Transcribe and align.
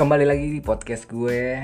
Kembali 0.00 0.24
lagi 0.24 0.48
di 0.48 0.64
podcast 0.64 1.04
gue. 1.12 1.60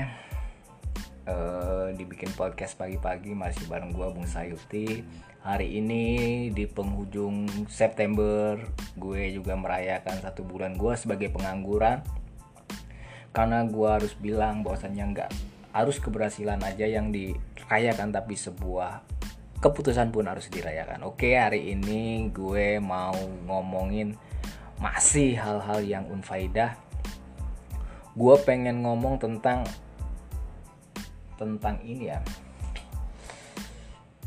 Uh, 1.25 1.89
Dibikin 1.97 2.29
podcast 2.37 2.77
pagi-pagi 2.77 3.33
Masih 3.33 3.65
bareng 3.65 3.89
gue 3.89 4.05
Bung 4.13 4.29
Sayuti. 4.29 5.01
Hari 5.41 5.81
ini 5.81 6.05
di 6.53 6.69
penghujung 6.69 7.49
September 7.65 8.61
Gue 8.93 9.33
juga 9.33 9.57
merayakan 9.57 10.21
satu 10.21 10.45
bulan 10.45 10.77
gue 10.77 10.93
sebagai 10.93 11.33
pengangguran. 11.33 12.05
Karena 13.33 13.65
gue 13.65 13.89
harus 13.89 14.13
bilang 14.13 14.61
bahwasannya 14.61 15.17
nggak 15.17 15.31
harus 15.73 15.97
keberhasilan 15.97 16.61
aja 16.61 16.85
yang 16.85 17.09
dirayakan 17.09 18.13
Tapi 18.13 18.37
sebuah 18.37 19.01
keputusan 19.65 20.13
pun 20.13 20.29
harus 20.29 20.45
dirayakan. 20.53 21.09
Oke 21.09 21.33
hari 21.33 21.73
ini 21.73 22.29
gue 22.29 22.77
mau 22.77 23.17
ngomongin 23.49 24.13
masih 24.77 25.41
hal-hal 25.41 25.81
yang 25.81 26.05
unfaidah 26.05 26.85
gue 28.17 28.35
pengen 28.41 28.81
ngomong 28.81 29.21
tentang 29.21 29.61
tentang 31.37 31.77
ini 31.85 32.09
ya. 32.09 32.19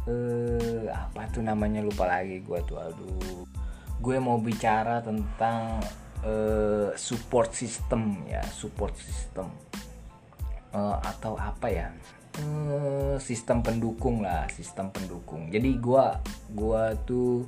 Eh 0.07 0.87
apa 0.87 1.27
tuh 1.35 1.43
namanya? 1.43 1.83
Lupa 1.83 2.07
lagi 2.07 2.39
gue 2.39 2.59
tuh 2.71 2.79
aduh. 2.79 3.43
Gue 3.99 4.17
mau 4.23 4.39
bicara 4.39 5.03
tentang 5.03 5.83
uh, 6.23 6.95
support 6.95 7.51
system 7.51 8.23
ya 8.31 8.41
support 8.55 8.95
system. 8.95 9.51
Uh, 10.71 10.95
atau 11.03 11.35
apa 11.35 11.67
ya? 11.67 11.91
Uh, 12.39 13.19
sistem 13.19 13.59
pendukung 13.59 14.23
lah 14.23 14.47
sistem 14.55 14.95
pendukung. 14.95 15.51
Jadi 15.51 15.83
gue 15.83 16.07
gue 16.55 16.83
tuh 17.11 17.43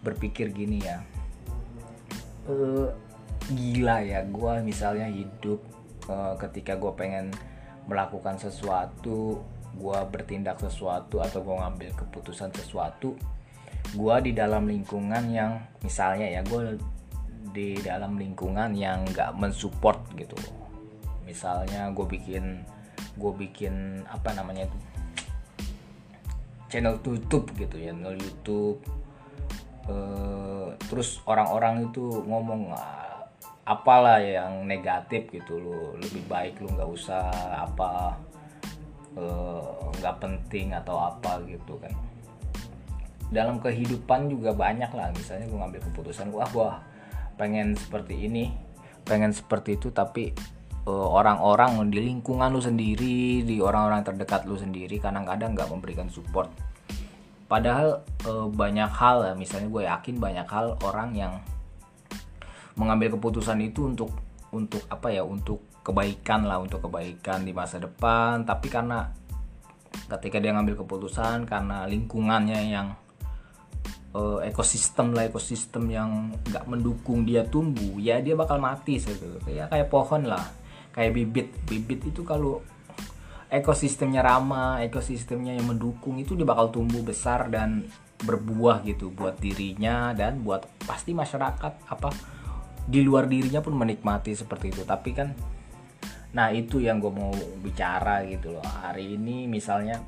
berpikir 0.00 0.48
gini 0.48 0.80
ya. 0.80 1.04
Uh, 2.48 2.88
gila 3.52 4.00
ya 4.00 4.24
gue 4.24 4.52
misalnya 4.64 5.08
hidup 5.10 5.60
uh, 6.08 6.38
ketika 6.40 6.80
gue 6.80 6.92
pengen 6.96 7.28
melakukan 7.84 8.40
sesuatu 8.40 9.44
gue 9.74 9.98
bertindak 10.08 10.56
sesuatu 10.62 11.20
atau 11.20 11.44
gue 11.44 11.56
ngambil 11.58 11.90
keputusan 11.98 12.54
sesuatu 12.56 13.18
gue 13.92 14.16
di 14.24 14.32
dalam 14.32 14.64
lingkungan 14.64 15.28
yang 15.28 15.60
misalnya 15.84 16.24
ya 16.24 16.40
gue 16.40 16.80
di 17.52 17.76
dalam 17.78 18.16
lingkungan 18.16 18.72
yang 18.72 19.04
gak 19.12 19.36
mensupport 19.36 20.00
gitu. 20.16 20.34
Misalnya 21.28 21.92
gue 21.92 22.06
bikin 22.08 22.64
gue 23.14 23.32
bikin 23.46 24.02
apa 24.10 24.34
namanya 24.34 24.66
itu 24.66 24.78
channel 26.66 26.98
YouTube 26.98 27.46
gitu 27.54 27.76
ya 27.78 27.94
channel 27.94 28.18
YouTube 28.18 28.82
uh, 29.86 30.74
terus 30.90 31.22
orang-orang 31.30 31.86
itu 31.86 32.02
ngomong 32.26 32.74
apalah 33.64 34.20
yang 34.20 34.68
negatif 34.68 35.32
gitu 35.32 35.56
lo 35.56 35.96
lebih 35.96 36.20
baik 36.28 36.60
lu 36.60 36.68
nggak 36.68 36.90
usah 36.90 37.32
apa 37.64 38.12
eh, 39.16 39.64
nggak 40.00 40.16
uh, 40.16 40.20
penting 40.20 40.76
atau 40.76 40.96
apa 41.00 41.40
gitu 41.48 41.80
kan. 41.80 41.92
Dalam 43.32 43.58
kehidupan 43.58 44.28
juga 44.28 44.52
banyak 44.52 44.92
lah 44.92 45.10
misalnya 45.16 45.48
gue 45.48 45.58
ngambil 45.58 45.80
keputusan 45.90 46.28
wah 46.30 46.46
gua 46.52 46.70
pengen 47.34 47.74
seperti 47.74 48.30
ini 48.30 48.54
pengen 49.02 49.34
seperti 49.34 49.74
itu 49.76 49.90
tapi 49.90 50.30
uh, 50.86 51.08
orang-orang 51.08 51.76
di 51.88 52.00
lingkungan 52.04 52.52
lu 52.52 52.60
sendiri 52.60 53.44
di 53.44 53.56
orang-orang 53.60 54.04
terdekat 54.04 54.44
lu 54.48 54.56
sendiri 54.56 55.00
kadang-kadang 55.00 55.56
nggak 55.56 55.68
memberikan 55.72 56.08
support. 56.12 56.52
Padahal 57.44 58.04
uh, 58.24 58.48
banyak 58.48 58.88
hal 58.88 59.24
ya 59.24 59.32
misalnya 59.36 59.68
gue 59.68 59.82
yakin 59.84 60.16
banyak 60.16 60.48
hal 60.48 60.76
orang 60.84 61.12
yang 61.12 61.32
mengambil 62.74 63.14
keputusan 63.18 63.58
itu 63.62 63.86
untuk 63.86 64.10
untuk 64.54 64.86
apa 64.86 65.10
ya 65.10 65.26
untuk 65.26 65.82
kebaikan 65.82 66.46
lah 66.46 66.62
untuk 66.62 66.86
kebaikan 66.86 67.42
di 67.42 67.52
masa 67.52 67.82
depan. 67.82 68.46
Tapi 68.46 68.66
karena 68.70 69.10
ketika 70.18 70.38
dia 70.38 70.54
ngambil 70.54 70.86
keputusan 70.86 71.46
karena 71.46 71.86
lingkungannya 71.86 72.60
yang 72.70 72.94
uh, 74.14 74.38
ekosistem 74.42 75.14
lah 75.14 75.26
ekosistem 75.26 75.90
yang 75.90 76.34
nggak 76.46 76.64
mendukung 76.70 77.26
dia 77.26 77.46
tumbuh 77.46 77.98
ya 77.98 78.22
dia 78.22 78.38
bakal 78.38 78.62
mati 78.62 78.98
gitu. 79.02 79.38
Ya 79.50 79.66
kayak 79.70 79.90
pohon 79.90 80.26
lah 80.30 80.42
kayak 80.94 81.12
bibit. 81.14 81.48
Bibit 81.66 82.14
itu 82.14 82.22
kalau 82.22 82.62
ekosistemnya 83.50 84.24
ramah 84.24 84.82
ekosistemnya 84.82 85.54
yang 85.54 85.70
mendukung 85.70 86.18
itu 86.18 86.34
dia 86.34 86.46
bakal 86.46 86.74
tumbuh 86.74 87.02
besar 87.06 87.46
dan 87.50 87.86
berbuah 88.24 88.82
gitu 88.82 89.12
buat 89.12 89.36
dirinya 89.38 90.16
dan 90.16 90.40
buat 90.40 90.64
pasti 90.86 91.12
masyarakat 91.12 91.72
apa 91.86 92.10
di 92.84 93.00
luar 93.00 93.24
dirinya 93.24 93.64
pun 93.64 93.74
menikmati 93.76 94.36
seperti 94.36 94.72
itu. 94.72 94.82
Tapi 94.84 95.10
kan 95.16 95.28
nah 96.34 96.50
itu 96.50 96.82
yang 96.82 96.98
gue 96.98 97.12
mau 97.14 97.30
bicara 97.62 98.26
gitu 98.26 98.54
loh. 98.54 98.64
Hari 98.64 99.14
ini 99.14 99.46
misalnya 99.46 100.02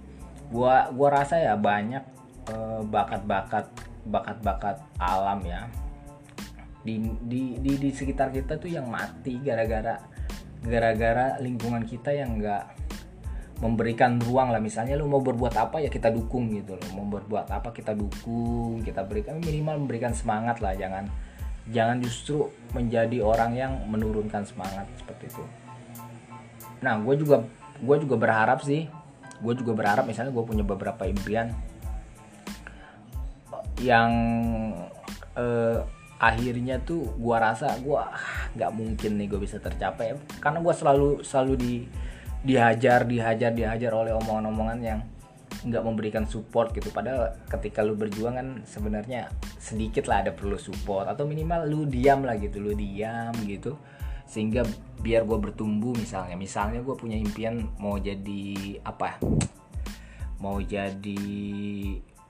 gue 0.47 0.75
gua 0.95 1.09
rasa 1.11 1.43
ya 1.43 1.55
banyak 1.59 2.05
eh, 2.51 2.81
bakat-bakat 2.87 3.67
bakat-bakat 4.07 4.77
alam 4.99 5.43
ya. 5.43 5.67
Di, 6.87 7.03
di 7.03 7.59
di 7.59 7.73
di 7.83 7.91
sekitar 7.91 8.31
kita 8.31 8.63
tuh 8.63 8.71
yang 8.71 8.87
mati 8.87 9.43
gara-gara 9.43 9.99
gara-gara 10.63 11.35
lingkungan 11.43 11.83
kita 11.83 12.15
yang 12.15 12.39
enggak 12.39 12.71
memberikan 13.59 14.23
ruang 14.23 14.55
lah. 14.55 14.63
Misalnya 14.63 14.95
lu 14.95 15.11
mau 15.11 15.19
berbuat 15.19 15.55
apa 15.59 15.83
ya 15.83 15.91
kita 15.91 16.15
dukung 16.15 16.47
gitu 16.55 16.79
loh. 16.79 16.89
Mau 16.95 17.07
berbuat 17.11 17.51
apa 17.51 17.75
kita 17.75 17.91
dukung 17.97 18.87
kita 18.87 19.03
berikan 19.03 19.43
minimal 19.43 19.83
memberikan 19.83 20.15
semangat 20.15 20.63
lah. 20.63 20.79
Jangan 20.79 21.11
jangan 21.71 21.99
justru 21.99 22.51
menjadi 22.71 23.23
orang 23.23 23.53
yang 23.59 23.73
menurunkan 23.91 24.47
semangat 24.47 24.87
seperti 24.99 25.31
itu. 25.33 25.45
Nah 26.83 27.01
gue 27.03 27.15
juga 27.19 27.43
gue 27.83 27.97
juga 28.01 28.17
berharap 28.17 28.65
sih 28.65 28.89
gue 29.37 29.53
juga 29.53 29.77
berharap 29.77 30.09
misalnya 30.09 30.33
gue 30.33 30.45
punya 30.49 30.65
beberapa 30.65 31.05
impian 31.05 31.53
yang 33.77 34.11
eh, 35.37 35.81
akhirnya 36.17 36.81
tuh 36.81 37.13
gue 37.21 37.37
rasa 37.37 37.77
gue 37.77 37.93
ah, 37.93 38.17
nggak 38.57 38.73
mungkin 38.73 39.21
nih 39.21 39.27
gue 39.29 39.41
bisa 39.41 39.61
tercapai. 39.61 40.17
Karena 40.41 40.65
gue 40.65 40.75
selalu 40.75 41.09
selalu 41.21 41.55
di 41.61 41.75
dihajar 42.47 43.05
dihajar 43.05 43.51
dihajar 43.53 43.93
oleh 43.93 44.15
omongan-omongan 44.15 44.79
yang 44.81 45.01
nggak 45.67 45.83
memberikan 45.83 46.25
support 46.25 46.71
gitu. 46.71 46.95
Padahal 46.95 47.35
ketika 47.51 47.83
lu 47.83 47.99
berjuang 47.99 48.39
kan 48.39 48.49
sebenarnya 48.63 49.29
sedikit 49.59 50.07
lah 50.07 50.23
ada 50.23 50.33
perlu 50.33 50.55
support. 50.57 51.11
Atau 51.11 51.27
minimal 51.27 51.67
lu 51.67 51.85
diam 51.85 52.23
lah 52.23 52.39
gitu 52.39 52.63
lu 52.63 52.73
diam 52.73 53.35
gitu. 53.45 53.75
Sehingga 54.27 54.63
biar 55.03 55.27
gue 55.27 55.39
bertumbuh 55.39 55.93
misalnya. 55.99 56.39
Misalnya 56.39 56.81
gue 56.81 56.95
punya 56.95 57.19
impian 57.19 57.67
mau 57.83 57.99
jadi 57.99 58.79
apa? 58.87 59.19
Mau 60.39 60.63
jadi 60.63 61.23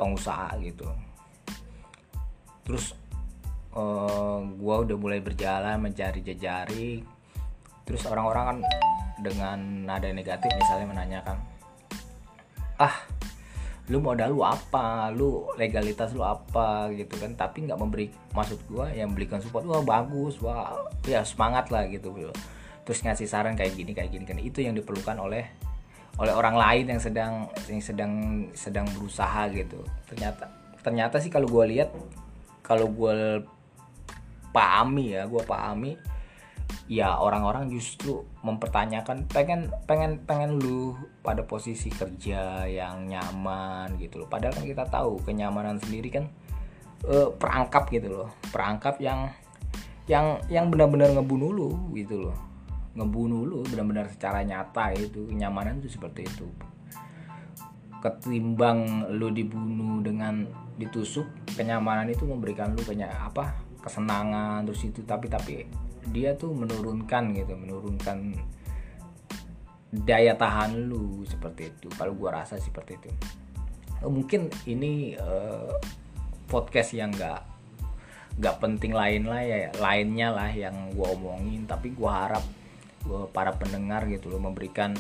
pengusaha 0.01 0.57
gitu. 0.65 0.89
Terus 2.65 2.97
uh, 3.77 3.81
eh, 3.81 4.39
gue 4.57 4.75
udah 4.89 4.97
mulai 4.97 5.21
berjalan 5.21 5.77
mencari 5.79 6.25
jejari. 6.25 7.05
Terus 7.87 8.03
orang-orang 8.09 8.45
kan 8.45 8.59
dengan 9.17 9.89
nada 9.89 10.13
negatif 10.13 10.53
misalnya 10.53 10.93
menanyakan 10.93 11.41
ah 12.77 12.93
lu 13.87 14.03
modal 14.03 14.35
lu 14.35 14.43
apa? 14.43 15.11
Lu 15.15 15.47
legalitas 15.55 16.11
lu 16.17 16.27
apa 16.27 16.91
gitu 16.95 17.15
kan? 17.19 17.35
Tapi 17.39 17.71
nggak 17.71 17.79
memberi 17.79 18.11
maksud 18.35 18.59
gua 18.67 18.91
yang 18.91 19.15
berikan 19.15 19.39
support 19.39 19.67
wah 19.67 19.83
bagus 19.83 20.39
wah. 20.43 20.75
Ya 21.07 21.23
semangat 21.23 21.71
lah 21.71 21.87
gitu 21.87 22.11
terus 22.87 23.03
ngasih 23.03 23.27
saran 23.27 23.59
kayak 23.59 23.75
gini 23.75 23.91
kayak 23.91 24.15
gini 24.15 24.23
kan 24.23 24.39
itu 24.39 24.63
yang 24.63 24.79
diperlukan 24.79 25.19
oleh 25.19 25.43
oleh 26.23 26.33
orang 26.33 26.55
lain 26.55 26.97
yang 26.97 27.03
sedang 27.03 27.51
yang 27.67 27.83
sedang 27.83 28.13
sedang 28.55 28.87
berusaha 28.95 29.51
gitu. 29.51 29.83
Ternyata 30.07 30.47
ternyata 30.81 31.19
sih 31.19 31.29
kalau 31.29 31.51
gua 31.51 31.67
lihat 31.67 31.91
kalau 32.63 32.87
gua 32.87 33.43
pahami 34.55 35.19
ya 35.19 35.27
gua 35.27 35.43
pahami 35.43 35.99
ya 36.87 37.19
orang-orang 37.19 37.67
justru 37.67 38.23
mempertanyakan 38.47 39.27
pengen 39.27 39.75
pengen 39.91 40.23
pengen 40.23 40.63
lu 40.63 40.95
pada 41.27 41.43
posisi 41.43 41.91
kerja 41.91 42.63
yang 42.67 43.11
nyaman 43.11 43.99
gitu 43.99 44.23
loh. 44.23 44.29
Padahal 44.31 44.55
kan 44.55 44.67
kita 44.67 44.87
tahu 44.87 45.19
kenyamanan 45.27 45.83
sendiri 45.83 46.15
kan 46.15 46.25
uh, 47.11 47.35
perangkap 47.35 47.91
gitu 47.91 48.09
loh. 48.11 48.31
Perangkap 48.55 49.03
yang 49.03 49.35
yang 50.07 50.39
yang 50.47 50.71
benar-benar 50.71 51.11
ngebunuh 51.11 51.51
lu 51.51 51.71
gitu 51.99 52.31
loh. 52.31 52.37
Ngebunuh 52.95 53.43
lu 53.43 53.59
benar-benar 53.67 54.07
secara 54.15 54.47
nyata 54.47 54.95
itu 54.95 55.27
kenyamanan 55.27 55.83
itu 55.83 55.91
seperti 55.91 56.23
itu. 56.23 56.47
Ketimbang 57.99 59.11
lu 59.11 59.35
dibunuh 59.35 59.99
dengan 60.07 60.47
ditusuk 60.79 61.27
kenyamanan 61.59 62.07
itu 62.15 62.23
memberikan 62.23 62.71
lu 62.79 62.83
banyak 62.87 63.11
apa 63.11 63.59
kesenangan 63.83 64.67
terus 64.67 64.83
itu 64.87 65.03
tapi 65.03 65.27
tapi 65.31 65.86
dia 66.11 66.35
tuh 66.39 66.55
menurunkan 66.55 67.35
gitu 67.35 67.53
menurunkan 67.55 68.35
daya 69.91 70.35
tahan 70.37 70.91
lu 70.91 71.25
seperti 71.25 71.73
itu. 71.73 71.89
Kalau 71.95 72.13
gua 72.13 72.43
rasa 72.43 72.59
seperti 72.61 72.99
itu. 72.99 73.11
Oh, 74.05 74.13
mungkin 74.13 74.53
ini 74.69 75.17
uh, 75.17 75.73
podcast 76.51 76.93
yang 76.93 77.15
nggak 77.15 77.41
nggak 78.37 78.57
penting 78.61 78.93
lain 78.93 79.25
lah 79.25 79.41
ya 79.41 79.73
lainnya 79.81 80.29
lah 80.35 80.51
yang 80.53 80.75
gua 80.93 81.17
omongin. 81.17 81.65
Tapi 81.65 81.95
gua 81.97 82.27
harap 82.27 82.45
uh, 83.09 83.27
para 83.31 83.55
pendengar 83.57 84.05
gitu 84.11 84.29
loh 84.29 84.43
memberikan 84.43 84.93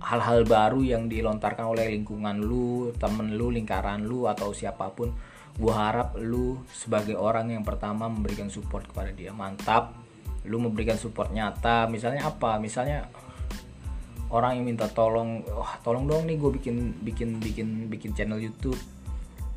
hal-hal 0.00 0.46
baru 0.46 0.80
yang 0.84 1.08
dilontarkan 1.10 1.66
oleh 1.66 1.90
lingkungan 1.98 2.38
lu 2.38 2.94
temen 2.96 3.34
lu 3.34 3.50
lingkaran 3.50 4.06
lu 4.06 4.30
atau 4.30 4.54
siapa 4.54 4.92
pun. 4.94 5.12
Gue 5.56 5.72
harap 5.72 6.20
lu 6.20 6.60
sebagai 6.68 7.16
orang 7.16 7.48
yang 7.48 7.64
pertama 7.64 8.12
memberikan 8.12 8.52
support 8.52 8.84
kepada 8.92 9.08
dia. 9.08 9.32
Mantap 9.32 10.05
lu 10.46 10.62
memberikan 10.62 10.96
support 10.96 11.34
nyata 11.34 11.90
misalnya 11.90 12.30
apa? 12.30 12.58
Misalnya 12.62 13.10
orang 14.30 14.58
yang 14.58 14.66
minta 14.66 14.90
tolong 14.90 15.42
wah 15.46 15.78
tolong 15.82 16.06
dong 16.10 16.26
nih 16.26 16.34
gue 16.38 16.50
bikin 16.58 16.76
bikin 17.02 17.38
bikin 17.38 17.68
bikin 17.90 18.10
channel 18.14 18.38
YouTube. 18.38 18.78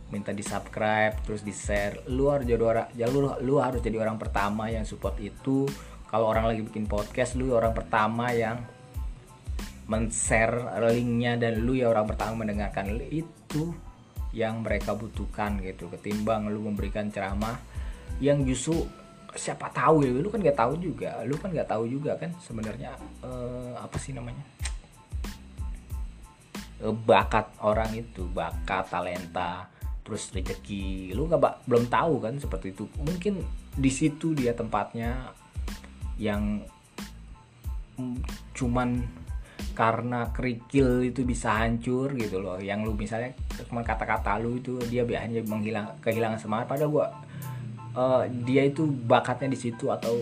Minta 0.10 0.34
di 0.34 0.42
subscribe 0.42 1.22
terus 1.22 1.46
di 1.46 1.54
share 1.54 2.10
lu 2.10 2.34
harus 2.34 2.50
jadi 2.50 2.64
orang 2.66 2.88
ya 2.98 3.06
lu, 3.06 3.30
lu 3.46 3.62
harus 3.62 3.78
jadi 3.78 4.02
orang 4.02 4.18
pertama 4.18 4.68
yang 4.74 4.84
support 4.84 5.18
itu. 5.22 5.70
Kalau 6.10 6.26
orang 6.26 6.50
lagi 6.50 6.66
bikin 6.66 6.90
podcast 6.90 7.38
lu 7.38 7.54
orang 7.54 7.78
pertama 7.78 8.34
yang 8.34 8.58
men-share 9.90 10.82
linknya 10.90 11.38
dan 11.38 11.66
lu 11.66 11.78
ya 11.78 11.94
orang 11.94 12.10
pertama 12.10 12.46
mendengarkan. 12.46 12.98
Itu 13.10 13.74
yang 14.34 14.62
mereka 14.62 14.94
butuhkan 14.94 15.62
gitu. 15.62 15.90
Ketimbang 15.90 16.50
lu 16.50 16.62
memberikan 16.66 17.10
ceramah 17.10 17.58
yang 18.22 18.46
justru 18.46 18.86
siapa 19.38 19.70
tahu 19.70 20.02
ya 20.06 20.10
lu 20.10 20.30
kan 20.34 20.42
nggak 20.42 20.58
tahu 20.58 20.74
juga 20.81 21.22
lu 21.22 21.38
kan 21.38 21.54
nggak 21.54 21.70
tahu 21.70 21.86
juga 21.86 22.18
kan 22.18 22.34
sebenarnya 22.42 22.98
uh, 23.22 23.78
apa 23.78 23.98
sih 24.02 24.14
namanya? 24.16 24.42
Uh, 26.80 26.96
bakat 27.06 27.46
orang 27.62 27.92
itu 27.94 28.26
bakat 28.31 28.90
talenta 28.90 29.70
terus 30.02 30.34
rezeki 30.34 31.14
lu 31.14 31.30
nggak 31.30 31.70
belum 31.70 31.86
tahu 31.92 32.14
kan 32.24 32.34
seperti 32.42 32.74
itu. 32.74 32.90
Mungkin 32.98 33.46
di 33.78 33.92
situ 33.94 34.34
dia 34.34 34.58
tempatnya 34.58 35.30
yang 36.18 36.66
mm, 38.02 38.18
cuman 38.58 39.06
karena 39.78 40.28
kerikil 40.36 41.08
itu 41.08 41.24
bisa 41.24 41.56
hancur 41.56 42.12
gitu 42.18 42.42
loh. 42.42 42.58
Yang 42.58 42.80
lu 42.90 42.94
misalnya 42.98 43.31
cuma 43.70 43.86
kata-kata 43.86 44.42
lu 44.42 44.60
itu 44.60 44.76
dia 44.90 45.06
biasanya 45.06 45.46
menghilang 45.46 45.96
kehilangan 46.02 46.42
semangat. 46.42 46.66
Padahal 46.68 46.92
gua 46.92 47.08
uh, 47.96 48.24
dia 48.46 48.66
itu 48.68 48.86
bakatnya 48.86 49.54
di 49.54 49.60
situ 49.60 49.90
atau 49.90 50.20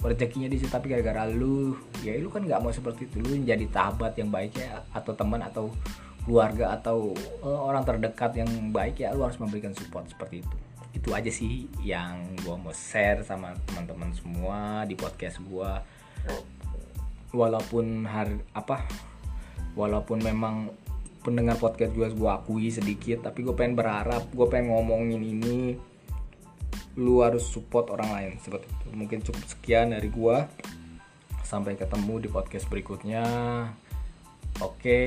rezekinya 0.00 0.48
di 0.48 0.56
situ 0.56 0.72
tapi 0.72 0.88
gara-gara 0.88 1.28
lu 1.28 1.76
ya 2.00 2.16
lu 2.16 2.32
kan 2.32 2.44
nggak 2.44 2.60
mau 2.60 2.72
seperti 2.72 3.08
itu. 3.08 3.20
Lu 3.20 3.32
jadi 3.44 3.66
sahabat 3.68 4.16
yang 4.16 4.32
baik 4.32 4.56
ya 4.56 4.80
atau 4.94 5.12
teman 5.12 5.40
atau 5.44 5.68
keluarga 6.24 6.76
atau 6.76 7.16
uh, 7.44 7.60
orang 7.68 7.84
terdekat 7.84 8.36
yang 8.36 8.50
baik 8.72 9.00
ya 9.00 9.12
lu 9.12 9.24
harus 9.24 9.40
memberikan 9.40 9.72
support 9.76 10.08
seperti 10.08 10.44
itu. 10.44 10.56
Itu 10.90 11.14
aja 11.14 11.28
sih 11.28 11.68
yang 11.84 12.36
gua 12.44 12.56
mau 12.56 12.74
share 12.74 13.24
sama 13.24 13.52
teman-teman 13.68 14.10
semua 14.16 14.84
di 14.88 14.96
podcast 14.96 15.40
gua. 15.44 15.80
Walaupun 17.30 18.04
hari 18.10 18.42
apa 18.52 18.82
walaupun 19.78 20.18
memang 20.18 20.74
pendengar 21.20 21.60
podcast 21.60 21.92
gue 21.92 22.08
gue 22.16 22.30
akui 22.32 22.72
sedikit 22.72 23.28
tapi 23.28 23.44
gue 23.44 23.52
pengen 23.52 23.76
berharap 23.76 24.24
gue 24.32 24.46
pengen 24.48 24.72
ngomongin 24.72 25.20
ini 25.20 25.76
lu 26.98 27.22
harus 27.22 27.46
support 27.46 27.90
orang 27.94 28.10
lain 28.10 28.32
seperti 28.42 28.66
itu. 28.66 28.86
Mungkin 28.94 29.18
cukup 29.22 29.44
sekian 29.46 29.94
dari 29.94 30.10
gue 30.10 30.36
sampai 31.46 31.74
ketemu 31.78 32.26
di 32.26 32.28
podcast 32.30 32.66
berikutnya. 32.70 33.24
Oke. 34.62 34.78
Okay. 34.78 35.06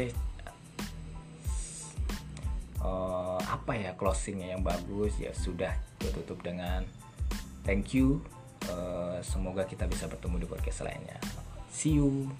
uh, 2.83 3.39
apa 3.39 3.79
ya 3.79 3.91
closingnya 3.95 4.55
yang 4.55 4.63
bagus? 4.63 5.15
Ya 5.19 5.31
sudah 5.31 5.71
gue 6.03 6.11
tutup 6.11 6.43
dengan 6.43 6.83
thank 7.63 7.95
you. 7.95 8.19
Uh, 8.67 9.19
semoga 9.19 9.67
kita 9.67 9.83
bisa 9.87 10.07
bertemu 10.07 10.43
di 10.43 10.47
podcast 10.47 10.87
lainnya. 10.87 11.19
See 11.71 11.99
you. 11.99 12.31